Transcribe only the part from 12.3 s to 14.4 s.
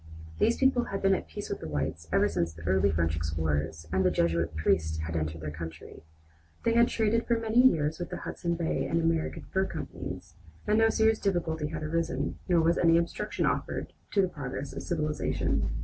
nor was any obstruction offered to the